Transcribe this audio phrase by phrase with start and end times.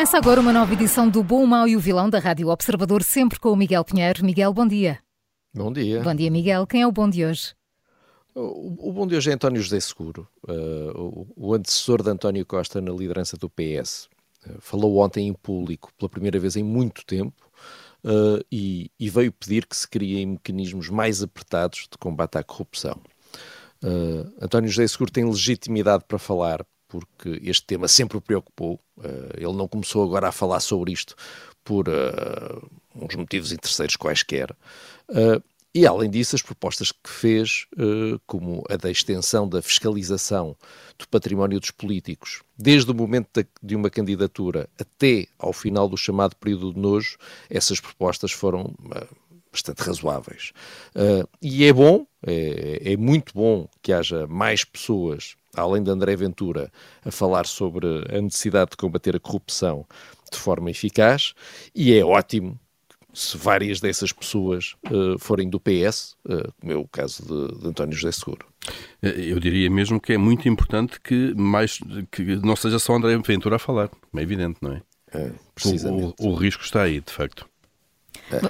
[0.00, 3.02] Começa agora uma nova edição do Bom, o Mau e o Vilão da Rádio Observador,
[3.02, 4.24] sempre com o Miguel Pinheiro.
[4.24, 4.98] Miguel, bom dia.
[5.52, 6.02] Bom dia.
[6.02, 6.66] Bom dia, Miguel.
[6.66, 7.54] Quem é o bom de hoje?
[8.34, 12.46] O, o bom de hoje é António José Seguro, uh, o, o, antecessor de António
[12.46, 14.08] Costa na liderança do PS.
[14.46, 17.50] Uh, falou ontem em público, pela primeira vez em muito tempo,
[18.02, 22.98] uh, e, e, veio pedir que se criem mecanismos mais apertados de combate à corrupção.
[24.40, 28.78] António José Seguro tem legitimidade para falar porque este tema sempre o preocupou.
[28.98, 31.14] Uh, ele não começou agora a falar sobre isto
[31.64, 34.50] por uh, uns motivos interesseiros quaisquer.
[35.08, 37.64] Uh, e, além disso, as propostas que fez,
[38.26, 40.56] como a da extensão da fiscalização
[40.98, 46.34] do património dos políticos, desde o momento de uma candidatura até ao final do chamado
[46.34, 47.16] período de nojo,
[47.48, 48.74] essas propostas foram
[49.50, 50.52] bastante razoáveis.
[51.42, 56.70] e é bom, é, é muito bom que haja mais pessoas além de André Ventura,
[57.04, 59.86] a falar sobre a necessidade de combater a corrupção
[60.30, 61.34] de forma eficaz,
[61.74, 62.58] e é ótimo
[63.12, 67.58] se várias dessas pessoas uh, forem do PS, uh, eh, como é o caso de,
[67.58, 68.46] de, António José Seguro.
[69.02, 71.80] Eu diria mesmo que é muito importante que, mais,
[72.12, 74.82] que não seja só André Ventura a falar, é evidente, não é?
[75.12, 76.14] é precisamente.
[76.20, 77.48] O, o, o, risco está aí, de facto.
[78.30, 78.40] É.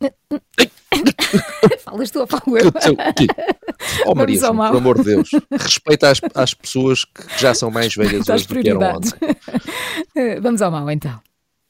[1.84, 2.72] Falas tu ou falo eu?
[4.04, 8.26] Oh, Maria, por amor de Deus, respeita as, as pessoas que já são mais velhas
[8.30, 9.12] hoje do que eram ontem.
[10.40, 11.20] Vamos ao mal então.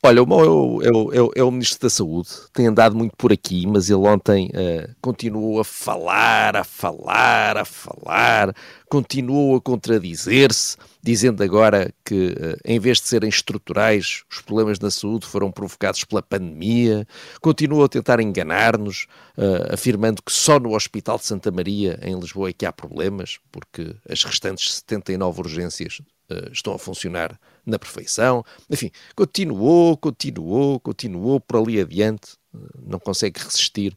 [0.06, 3.98] Olha, Mão é é o, Ministro da Saúde, tem andado muito por aqui, mas ele
[3.98, 8.54] ontem uh, continuou a falar, a falar, a falar,
[8.88, 14.92] continuou a contradizer-se, dizendo agora que, uh, em vez de serem estruturais, os problemas na
[14.92, 17.04] saúde foram provocados pela pandemia,
[17.40, 22.50] continuou a tentar enganar-nos, uh, afirmando que só no Hospital de Santa Maria, em Lisboa,
[22.50, 26.00] é que há problemas, porque as restantes 79 urgências
[26.30, 28.44] uh, estão a funcionar na perfeição.
[28.70, 33.96] Enfim, continuou, continuou, continuou por ali adiante, uh, não consegue resistir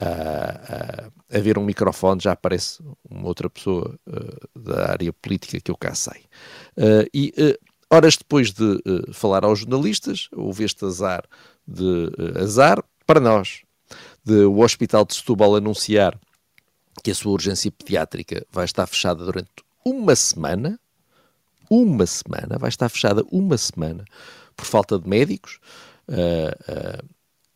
[0.00, 5.60] a, a, a, ver um microfone, já aparece uma outra pessoa uh, da área política
[5.60, 6.24] que eu cá sei.
[7.12, 7.32] e
[7.90, 8.80] horas depois de
[9.12, 11.24] falar aos jornalistas, houve este azar
[11.66, 13.62] de azar para nós,
[14.24, 16.16] de o Hospital de Setúbal anunciar
[17.02, 19.50] que a sua urgência pediátrica vai estar fechada durante
[19.84, 20.78] uma semana,
[21.70, 24.04] uma semana, vai estar fechada uma semana
[24.56, 25.58] por falta de médicos.
[26.08, 27.08] Uh, uh,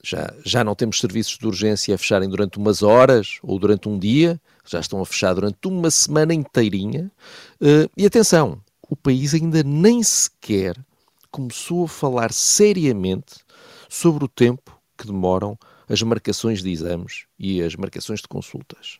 [0.04, 3.98] já, já não temos serviços de urgência a fecharem durante umas horas ou durante um
[3.98, 7.10] dia, já estão a fechar durante uma semana inteirinha.
[7.60, 10.76] Uh, e atenção, o país ainda nem sequer
[11.30, 13.36] começou a falar seriamente
[13.88, 15.58] sobre o tempo que demoram
[15.88, 18.98] as marcações de exames e as marcações de consultas.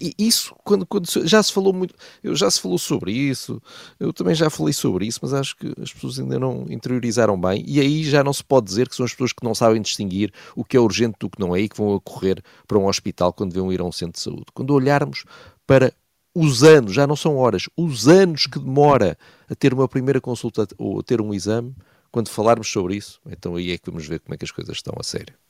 [0.00, 3.60] E isso, quando, quando já se falou muito, eu já se falou sobre isso,
[4.00, 7.64] eu também já falei sobre isso, mas acho que as pessoas ainda não interiorizaram bem,
[7.66, 10.32] e aí já não se pode dizer que são as pessoas que não sabem distinguir
[10.56, 13.32] o que é urgente do que não é e que vão correr para um hospital
[13.32, 14.46] quando vão ir a um centro de saúde.
[14.54, 15.24] Quando olharmos
[15.66, 15.92] para
[16.34, 20.66] os anos, já não são horas, os anos que demora a ter uma primeira consulta
[20.78, 21.74] ou a ter um exame,
[22.10, 24.76] quando falarmos sobre isso, então aí é que vamos ver como é que as coisas
[24.76, 25.41] estão a sério.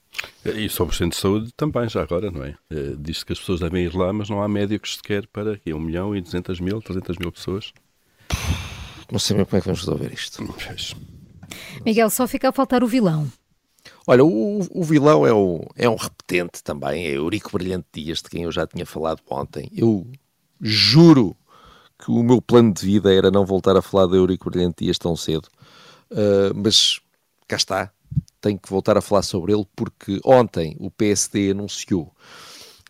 [0.44, 2.56] E sobre o centro de saúde também, já agora, não é?
[2.70, 5.72] Eh, diz-se que as pessoas devem ir lá, mas não há médicos sequer para aqui,
[5.72, 7.72] 1 milhão e 200 mil, 300 mil pessoas.
[9.10, 10.42] Não sei bem como é que vamos resolver isto.
[11.84, 13.30] Miguel, só fica a faltar o vilão.
[14.06, 18.30] Olha, o, o vilão é, o, é um repetente também, é Eurico Brilhante Dias, de
[18.30, 19.70] quem eu já tinha falado ontem.
[19.74, 20.06] Eu
[20.60, 21.36] juro
[21.98, 24.98] que o meu plano de vida era não voltar a falar de Eurico Brilhante Dias
[24.98, 25.48] tão cedo.
[26.10, 27.00] Uh, mas
[27.46, 27.92] cá está,
[28.42, 32.12] tenho que voltar a falar sobre ele porque ontem o PSD anunciou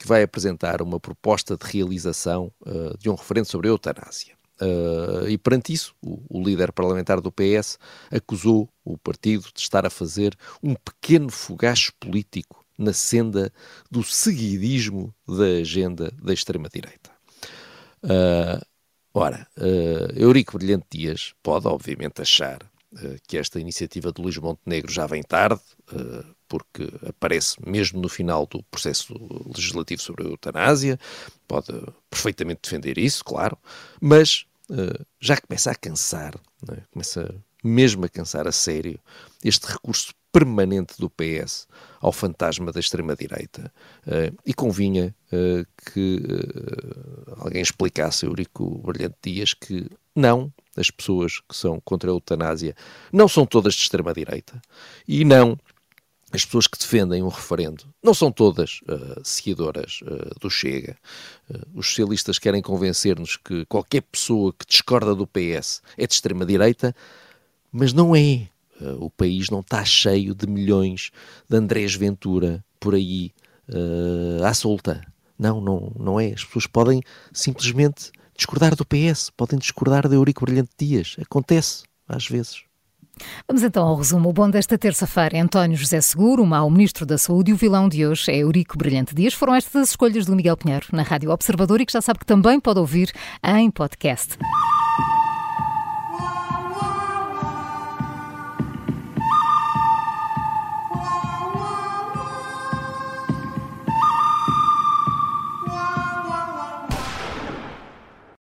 [0.02, 4.34] que vai apresentar uma proposta de realização uh, de um referendo sobre a eutanásia.
[4.60, 7.78] Uh, e perante isso, o, o, líder parlamentar do PS
[8.10, 13.52] acusou o partido de estar a fazer um pequeno fogacho político na senda
[13.90, 17.10] do seguidismo da agenda da extrema-direita.
[18.02, 18.64] Uh,
[19.14, 19.46] ora,
[20.16, 22.58] Eurico Brilhante Dias pode, obviamente, achar
[23.26, 25.60] que esta iniciativa de Luís Montenegro já vem tarde,
[25.92, 29.14] uh, porque aparece mesmo no final do processo
[29.46, 30.98] legislativo sobre a eutanásia,
[31.48, 31.72] pode
[32.10, 33.56] perfeitamente defender isso, claro,
[34.00, 36.34] mas uh, já começa a cansar,
[36.70, 36.82] é?
[36.92, 37.34] começa
[37.64, 38.98] mesmo a cansar a sério
[39.42, 41.68] este recurso permanente do PS
[42.00, 43.70] ao fantasma da extrema-direita.
[44.06, 50.90] Uh, e convinha uh, que uh, alguém explicasse a Eurico Brilhante Dias que não, as
[50.90, 52.74] pessoas que são contra a eutanásia
[53.12, 54.60] não são todas de extrema-direita.
[55.06, 55.58] E não,
[56.32, 58.80] as pessoas que defendem um referendo não são todas
[59.22, 60.00] seguidoras
[60.40, 60.96] do Chega.
[61.74, 66.94] Os socialistas querem convencer-nos que qualquer pessoa que discorda do PS é de extrema-direita,
[67.70, 68.48] mas não é.
[68.98, 71.10] O país não está cheio de milhões
[71.48, 73.32] de Andrés Ventura por aí
[74.44, 75.00] à solta.
[75.38, 76.32] Não, não, não é.
[76.32, 77.00] As pessoas podem
[77.32, 81.16] simplesmente discordar do PS, podem discordar de Eurico Brilhante Dias.
[81.20, 82.64] Acontece, às vezes.
[83.46, 84.30] Vamos então ao resumo.
[84.30, 87.56] O bom desta terça-feira é António José Seguro, o mau Ministro da Saúde, e o
[87.56, 89.34] vilão de hoje é Eurico Brilhante Dias.
[89.34, 92.26] Foram estas as escolhas do Miguel Pinheiro na Rádio Observador e que já sabe que
[92.26, 93.12] também pode ouvir
[93.44, 94.38] em podcast.